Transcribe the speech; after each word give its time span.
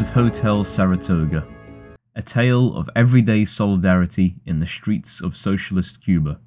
Of 0.00 0.10
Hotel 0.12 0.64
Saratoga, 0.64 1.46
a 2.16 2.22
tale 2.22 2.74
of 2.74 2.88
everyday 2.96 3.44
solidarity 3.44 4.36
in 4.46 4.58
the 4.58 4.66
streets 4.66 5.20
of 5.20 5.36
socialist 5.36 6.02
Cuba. 6.02 6.40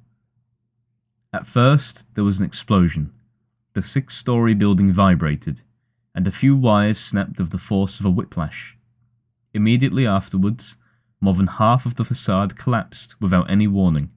At 1.32 1.46
first, 1.46 2.12
there 2.14 2.24
was 2.24 2.40
an 2.40 2.44
explosion. 2.44 3.12
The 3.74 3.82
six 3.82 4.16
story 4.16 4.52
building 4.52 4.92
vibrated, 4.92 5.62
and 6.12 6.26
a 6.26 6.32
few 6.32 6.56
wires 6.56 6.98
snapped 6.98 7.38
of 7.38 7.50
the 7.50 7.58
force 7.58 8.00
of 8.00 8.04
a 8.04 8.10
whiplash. 8.10 8.76
Immediately 9.54 10.08
afterwards, 10.08 10.76
more 11.20 11.34
than 11.34 11.46
half 11.46 11.86
of 11.86 11.94
the 11.94 12.04
facade 12.04 12.58
collapsed 12.58 13.14
without 13.20 13.48
any 13.48 13.68
warning, 13.68 14.10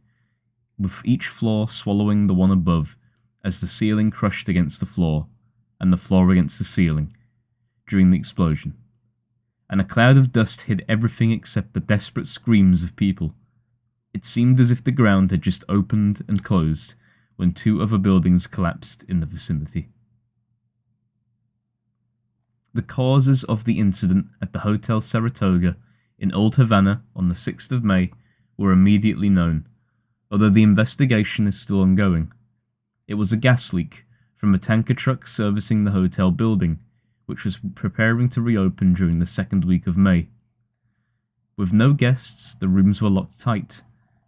with 0.80 1.02
each 1.06 1.28
floor 1.28 1.70
swallowing 1.70 2.26
the 2.26 2.34
one 2.34 2.52
above 2.52 2.98
as 3.46 3.62
the 3.62 3.68
ceiling 3.68 4.10
crushed 4.10 4.50
against 4.50 4.80
the 4.80 4.88
floor 4.88 5.28
and 5.80 5.94
the 5.94 5.98
floor 5.98 6.32
against 6.32 6.58
the 6.58 6.66
ceiling 6.66 7.16
during 7.88 8.10
the 8.10 8.18
explosion. 8.18 8.74
And 9.70 9.80
a 9.80 9.86
cloud 9.86 10.18
of 10.18 10.32
dust 10.32 10.62
hid 10.62 10.84
everything 10.90 11.32
except 11.32 11.74
the 11.74 11.80
desperate 11.80 12.28
screams 12.28 12.84
of 12.84 12.96
people. 12.96 13.36
It 14.14 14.26
seemed 14.26 14.60
as 14.60 14.72
if 14.72 14.84
the 14.84 14.92
ground 14.92 15.30
had 15.32 15.42
just 15.42 15.64
opened 15.70 16.24
and 16.28 16.44
closed 16.44 16.96
when 17.36 17.54
two 17.54 17.82
other 17.82 17.98
buildings 17.98 18.48
collapsed 18.48 19.04
in 19.04 19.20
the 19.20 19.26
vicinity. 19.26 19.90
The 22.74 22.82
causes 22.82 23.44
of 23.46 23.66
the 23.66 23.80
incident 23.80 24.28
at 24.42 24.54
the 24.54 24.60
Hotel 24.60 25.02
Saratoga 25.02 25.78
in 26.18 26.34
Old 26.34 26.56
Havana 26.56 27.04
on 27.16 27.28
the 27.28 27.36
6th 27.36 27.72
of 27.72 27.84
May 27.84 28.12
were 28.58 28.72
immediately 28.72 29.30
known, 29.30 29.68
although 30.30 30.50
the 30.50 30.64
investigation 30.64 31.48
is 31.48 31.60
still 31.60 31.82
ongoing. 31.82 32.32
It 33.08 33.16
was 33.16 33.32
a 33.32 33.38
gas 33.38 33.74
leak 33.74 34.06
from 34.36 34.54
a 34.54 34.60
tanker 34.60 34.94
truck 34.94 35.28
servicing 35.28 35.84
the 35.84 35.92
hotel 35.92 36.32
building, 36.32 36.80
which 37.30 37.46
was 37.46 37.60
preparing 37.76 38.28
to 38.28 38.42
reopen 38.42 38.96
during 38.96 39.20
the 39.20 39.26
second 39.28 39.64
week 39.64 39.86
of 39.86 39.96
May. 39.96 40.30
With 41.56 41.72
no 41.72 41.94
guests, 41.94 42.56
the 42.56 42.68
rooms 42.68 43.04
were 43.04 43.10
locked 43.10 43.40
tight, 43.40 43.84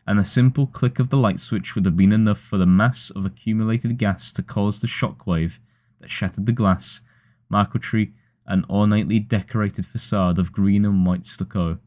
and 0.06 0.20
a 0.20 0.24
simple 0.24 0.68
click 0.68 1.00
of 1.00 1.10
the 1.10 1.18
light 1.18 1.40
switch 1.40 1.74
would 1.74 1.86
have 1.86 1.98
been 1.98 2.14
enough 2.14 2.40
for 2.40 2.60
the 2.60 2.68
mass 2.68 3.10
of 3.10 3.26
accumulated 3.26 3.98
gas 3.98 4.32
to 4.34 4.44
cause 4.44 4.82
the 4.82 4.88
shock 4.88 5.26
wave 5.26 5.60
that 6.00 6.12
shattered 6.12 6.46
the 6.46 6.52
glass, 6.52 7.02
marquetry, 7.50 8.14
and 8.46 8.66
ornately 8.70 9.18
decorated 9.18 9.84
facade 9.84 10.38
of 10.38 10.52
green 10.52 10.86
and 10.86 11.04
white 11.04 11.26
stucco, 11.26 11.80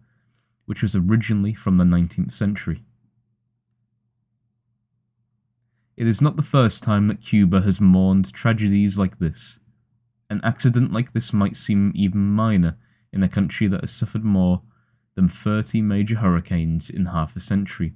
which 0.66 0.82
was 0.82 0.96
originally 0.96 1.54
from 1.54 1.76
the 1.76 1.84
19th 1.84 2.32
century. 2.32 2.82
It 5.96 6.08
is 6.08 6.20
not 6.20 6.34
the 6.34 6.42
first 6.42 6.82
time 6.82 7.06
that 7.06 7.22
Cuba 7.22 7.60
has 7.60 7.80
mourned 7.80 8.32
tragedies 8.32 8.98
like 8.98 9.20
this. 9.20 9.60
An 10.30 10.40
accident 10.42 10.92
like 10.92 11.12
this 11.12 11.32
might 11.32 11.56
seem 11.56 11.92
even 11.94 12.30
minor 12.30 12.76
in 13.12 13.22
a 13.22 13.28
country 13.28 13.66
that 13.68 13.82
has 13.82 13.92
suffered 13.92 14.24
more 14.24 14.62
than 15.14 15.28
30 15.28 15.80
major 15.82 16.16
hurricanes 16.16 16.90
in 16.90 17.06
half 17.06 17.36
a 17.36 17.40
century, 17.40 17.94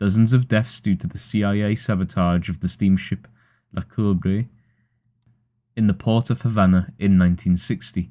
dozens 0.00 0.32
of 0.32 0.48
deaths 0.48 0.80
due 0.80 0.96
to 0.96 1.06
the 1.06 1.18
CIA 1.18 1.74
sabotage 1.74 2.48
of 2.48 2.60
the 2.60 2.68
steamship 2.68 3.28
La 3.72 3.82
Coubre 3.82 4.46
in 5.76 5.86
the 5.86 5.94
port 5.94 6.28
of 6.30 6.42
Havana 6.42 6.92
in 6.98 7.16
1960, 7.18 8.10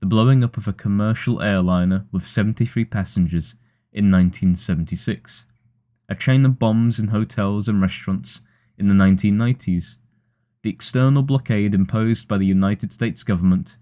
the 0.00 0.06
blowing 0.06 0.44
up 0.44 0.58
of 0.58 0.68
a 0.68 0.72
commercial 0.74 1.40
airliner 1.40 2.04
with 2.12 2.26
73 2.26 2.84
passengers 2.84 3.54
in 3.90 4.10
1976, 4.10 5.46
a 6.10 6.14
chain 6.14 6.44
of 6.44 6.58
bombs 6.58 6.98
in 6.98 7.08
hotels 7.08 7.68
and 7.68 7.80
restaurants 7.80 8.42
in 8.76 8.88
the 8.88 8.94
1990s, 8.94 9.96
the 10.66 10.72
external 10.72 11.22
blockade 11.22 11.76
imposed 11.76 12.26
by 12.26 12.36
the 12.36 12.44
United 12.44 12.92
States 12.92 13.22
government, 13.22 13.76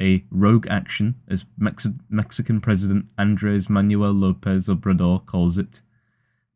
a 0.00 0.24
rogue 0.30 0.68
action, 0.70 1.16
as 1.26 1.46
Mex- 1.58 1.88
Mexican 2.08 2.60
President 2.60 3.06
Andres 3.18 3.68
Manuel 3.68 4.12
Lopez 4.12 4.68
Obrador 4.68 5.26
calls 5.26 5.58
it, 5.58 5.80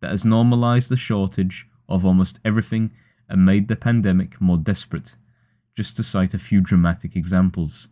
that 0.00 0.12
has 0.12 0.24
normalized 0.24 0.88
the 0.88 0.96
shortage 0.96 1.66
of 1.88 2.04
almost 2.04 2.38
everything 2.44 2.92
and 3.28 3.44
made 3.44 3.66
the 3.66 3.74
pandemic 3.74 4.40
more 4.40 4.56
desperate, 4.56 5.16
just 5.76 5.96
to 5.96 6.04
cite 6.04 6.32
a 6.32 6.38
few 6.38 6.60
dramatic 6.60 7.16
examples. 7.16 7.88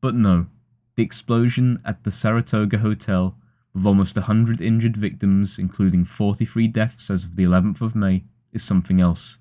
But 0.00 0.14
no, 0.14 0.46
the 0.96 1.02
explosion 1.02 1.82
at 1.84 2.04
the 2.04 2.10
Saratoga 2.10 2.78
Hotel, 2.78 3.36
with 3.74 3.84
almost 3.84 4.16
100 4.16 4.62
injured 4.62 4.96
victims, 4.96 5.58
including 5.58 6.06
43 6.06 6.66
deaths 6.68 7.10
as 7.10 7.24
of 7.24 7.36
the 7.36 7.44
11th 7.44 7.82
of 7.82 7.94
May, 7.94 8.24
is 8.54 8.64
something 8.64 9.02
else. 9.02 9.36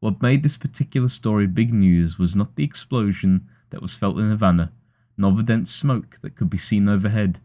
What 0.00 0.22
made 0.22 0.42
this 0.42 0.56
particular 0.56 1.08
story 1.08 1.46
big 1.46 1.72
news 1.72 2.18
was 2.18 2.36
not 2.36 2.56
the 2.56 2.64
explosion 2.64 3.48
that 3.70 3.82
was 3.82 3.94
felt 3.94 4.18
in 4.18 4.30
Havana, 4.30 4.72
nor 5.16 5.32
the 5.32 5.42
dense 5.42 5.74
smoke 5.74 6.18
that 6.22 6.36
could 6.36 6.50
be 6.50 6.58
seen 6.58 6.88
overhead, 6.88 7.40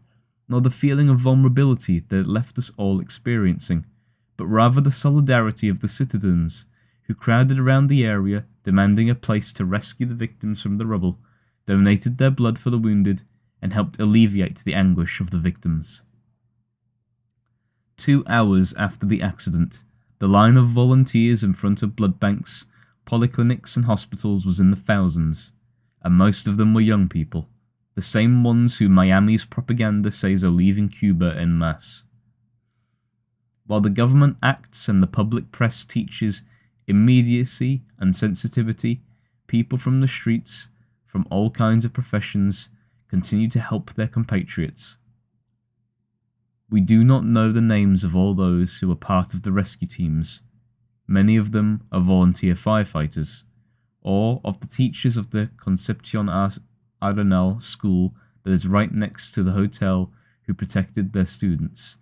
nor 0.48 0.60
the 0.60 0.70
feeling 0.70 1.08
of 1.08 1.18
vulnerability 1.18 2.00
that 2.00 2.20
it 2.20 2.26
left 2.26 2.58
us 2.58 2.70
all 2.76 3.00
experiencing, 3.00 3.86
but 4.36 4.46
rather 4.46 4.80
the 4.80 4.90
solidarity 4.90 5.68
of 5.68 5.80
the 5.80 5.88
citizens 5.88 6.66
who 7.06 7.14
crowded 7.14 7.58
around 7.58 7.88
the 7.88 8.04
area 8.04 8.44
demanding 8.64 9.10
a 9.10 9.14
place 9.14 9.52
to 9.52 9.64
rescue 9.64 10.06
the 10.06 10.14
victims 10.14 10.62
from 10.62 10.78
the 10.78 10.86
rubble, 10.86 11.18
donated 11.66 12.18
their 12.18 12.30
blood 12.30 12.58
for 12.58 12.70
the 12.70 12.78
wounded, 12.78 13.22
and 13.60 13.72
helped 13.72 13.98
alleviate 13.98 14.62
the 14.64 14.74
anguish 14.74 15.20
of 15.20 15.30
the 15.30 15.38
victims. 15.38 16.02
Two 17.96 18.24
hours 18.26 18.74
after 18.74 19.06
the 19.06 19.22
accident, 19.22 19.84
the 20.22 20.28
line 20.28 20.56
of 20.56 20.68
volunteers 20.68 21.42
in 21.42 21.52
front 21.52 21.82
of 21.82 21.96
blood 21.96 22.20
banks, 22.20 22.64
polyclinics, 23.04 23.74
and 23.74 23.86
hospitals 23.86 24.46
was 24.46 24.60
in 24.60 24.70
the 24.70 24.76
thousands, 24.76 25.50
and 26.04 26.14
most 26.14 26.46
of 26.46 26.56
them 26.56 26.72
were 26.72 26.80
young 26.80 27.08
people, 27.08 27.48
the 27.96 28.02
same 28.02 28.44
ones 28.44 28.78
who 28.78 28.88
Miami's 28.88 29.44
propaganda 29.44 30.12
says 30.12 30.44
are 30.44 30.48
leaving 30.48 30.88
Cuba 30.88 31.34
en 31.36 31.58
masse. 31.58 32.04
While 33.66 33.80
the 33.80 33.90
government 33.90 34.36
acts 34.40 34.88
and 34.88 35.02
the 35.02 35.08
public 35.08 35.50
press 35.50 35.84
teaches 35.84 36.44
immediacy 36.86 37.82
and 37.98 38.14
sensitivity, 38.14 39.02
people 39.48 39.76
from 39.76 40.00
the 40.00 40.06
streets, 40.06 40.68
from 41.04 41.26
all 41.32 41.50
kinds 41.50 41.84
of 41.84 41.92
professions, 41.92 42.68
continue 43.08 43.48
to 43.48 43.58
help 43.58 43.94
their 43.94 44.06
compatriots 44.06 44.98
we 46.72 46.80
do 46.80 47.04
not 47.04 47.22
know 47.22 47.52
the 47.52 47.60
names 47.60 48.02
of 48.02 48.16
all 48.16 48.32
those 48.32 48.78
who 48.78 48.90
are 48.90 48.96
part 48.96 49.34
of 49.34 49.42
the 49.42 49.52
rescue 49.52 49.86
teams. 49.86 50.40
Many 51.06 51.36
of 51.36 51.52
them 51.52 51.82
are 51.92 52.00
volunteer 52.00 52.54
firefighters, 52.54 53.42
or 54.00 54.40
of 54.42 54.58
the 54.60 54.66
teachers 54.66 55.18
of 55.18 55.32
the 55.32 55.50
Concepcion 55.62 56.28
Arenal 57.02 57.62
school 57.62 58.14
that 58.42 58.52
is 58.52 58.66
right 58.66 58.90
next 58.90 59.32
to 59.32 59.42
the 59.42 59.52
hotel 59.52 60.10
who 60.46 60.54
protected 60.54 61.12
their 61.12 61.26
students, 61.26 61.98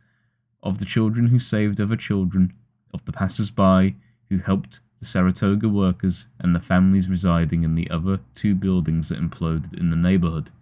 of 0.63 0.79
the 0.79 0.85
children 0.85 1.27
who 1.27 1.41
saved 1.41 1.81
other 1.81 1.97
children, 1.97 2.53
of 2.95 3.05
the 3.07 3.13
passers 3.13 3.51
by 3.51 3.97
who 4.29 4.39
helped 4.39 4.79
the 5.01 5.05
Saratoga 5.05 5.69
workers 5.69 6.29
and 6.39 6.55
the 6.55 6.61
families 6.61 7.09
residing 7.09 7.65
in 7.65 7.75
the 7.75 7.91
other 7.91 8.21
two 8.37 8.55
buildings 8.55 9.09
that 9.09 9.19
imploded 9.21 9.77
in 9.77 9.91
the 9.91 9.97
neighborhood, 9.97 10.53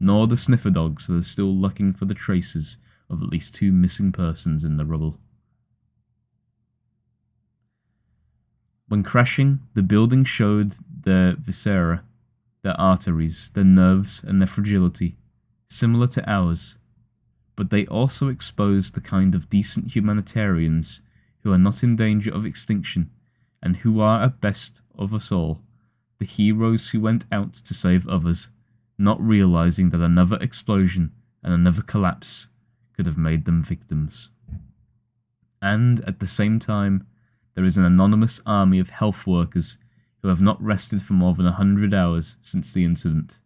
nor 0.00 0.26
the 0.26 0.36
sniffer 0.36 0.70
dogs 0.70 1.08
that 1.08 1.16
are 1.16 1.22
still 1.22 1.54
looking 1.54 1.92
for 1.92 2.06
the 2.06 2.14
traces 2.14 2.78
of 3.10 3.22
at 3.22 3.28
least 3.28 3.54
two 3.54 3.72
missing 3.72 4.12
persons 4.12 4.64
in 4.64 4.76
the 4.76 4.84
rubble. 4.84 5.18
When 8.88 9.02
crashing, 9.02 9.60
the 9.74 9.82
building 9.82 10.24
showed 10.24 10.74
their 11.04 11.36
viscera, 11.36 12.04
their 12.62 12.78
arteries, 12.80 13.50
their 13.54 13.64
nerves, 13.64 14.22
and 14.24 14.40
their 14.40 14.48
fragility, 14.48 15.16
similar 15.68 16.06
to 16.08 16.30
ours, 16.30 16.78
but 17.56 17.70
they 17.70 17.86
also 17.86 18.28
exposed 18.28 18.94
the 18.94 19.00
kind 19.00 19.34
of 19.34 19.50
decent 19.50 19.94
humanitarians 19.94 21.02
who 21.42 21.52
are 21.52 21.58
not 21.58 21.82
in 21.82 21.96
danger 21.96 22.34
of 22.34 22.46
extinction 22.46 23.10
and 23.62 23.78
who 23.78 24.00
are 24.00 24.22
at 24.24 24.40
best 24.40 24.80
of 24.98 25.14
us 25.14 25.30
all, 25.30 25.60
the 26.18 26.26
heroes 26.26 26.88
who 26.88 27.00
went 27.00 27.26
out 27.30 27.54
to 27.54 27.74
save 27.74 28.08
others, 28.08 28.50
not 28.98 29.20
realizing 29.20 29.90
that 29.90 30.00
another 30.00 30.36
explosion 30.40 31.12
and 31.42 31.54
another 31.54 31.82
collapse 31.82 32.48
could 33.00 33.06
have 33.06 33.16
made 33.16 33.46
them 33.46 33.62
victims. 33.62 34.28
And 35.62 36.04
at 36.06 36.20
the 36.20 36.26
same 36.26 36.58
time, 36.58 37.06
there 37.54 37.64
is 37.64 37.78
an 37.78 37.84
anonymous 37.86 38.42
army 38.44 38.78
of 38.78 38.90
health 38.90 39.26
workers 39.26 39.78
who 40.20 40.28
have 40.28 40.42
not 40.42 40.62
rested 40.62 41.00
for 41.00 41.14
more 41.14 41.32
than 41.32 41.46
a 41.46 41.52
hundred 41.52 41.94
hours 41.94 42.36
since 42.42 42.74
the 42.74 42.84
incident. 42.84 43.40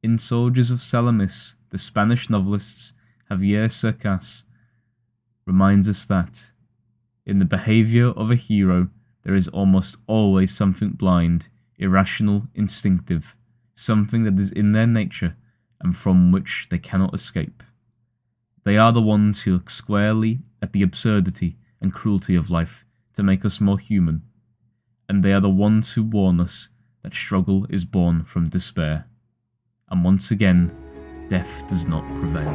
In 0.00 0.16
Soldiers 0.16 0.70
of 0.70 0.80
Salamis, 0.80 1.56
the 1.70 1.78
Spanish 1.78 2.30
novelist 2.30 2.92
Javier 3.28 3.68
Cercas 3.68 4.44
reminds 5.44 5.88
us 5.88 6.06
that, 6.06 6.52
in 7.26 7.40
the 7.40 7.44
behavior 7.44 8.10
of 8.10 8.30
a 8.30 8.36
hero, 8.36 8.90
there 9.24 9.34
is 9.34 9.48
almost 9.48 9.96
always 10.06 10.56
something 10.56 10.90
blind, 10.90 11.48
irrational, 11.78 12.46
instinctive, 12.54 13.34
something 13.74 14.22
that 14.22 14.38
is 14.38 14.52
in 14.52 14.70
their 14.70 14.86
nature 14.86 15.34
and 15.80 15.96
from 15.96 16.32
which 16.32 16.68
they 16.70 16.78
cannot 16.78 17.14
escape. 17.14 17.62
They 18.64 18.76
are 18.76 18.92
the 18.92 19.00
ones 19.00 19.42
who 19.42 19.54
look 19.54 19.70
squarely 19.70 20.40
at 20.60 20.72
the 20.72 20.82
absurdity 20.82 21.56
and 21.80 21.92
cruelty 21.92 22.36
of 22.36 22.50
life 22.50 22.84
to 23.14 23.22
make 23.22 23.44
us 23.44 23.60
more 23.60 23.78
human, 23.78 24.22
and 25.08 25.24
they 25.24 25.32
are 25.32 25.40
the 25.40 25.48
ones 25.48 25.94
who 25.94 26.02
warn 26.02 26.40
us 26.40 26.68
that 27.02 27.14
struggle 27.14 27.66
is 27.70 27.84
born 27.84 28.24
from 28.24 28.48
despair. 28.48 29.06
and 29.90 30.04
once 30.04 30.30
again, 30.30 30.70
death 31.28 31.64
does 31.68 31.84
not 31.86 32.04
prevail. 32.20 32.54